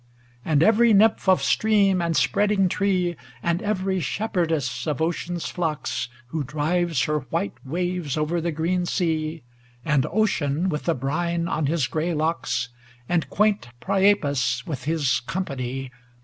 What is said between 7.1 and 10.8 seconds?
white waves over the green sea. And Ocean,